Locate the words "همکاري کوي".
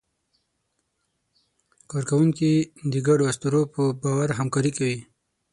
4.39-4.99